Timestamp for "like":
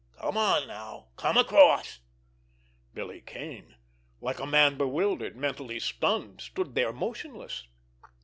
4.19-4.39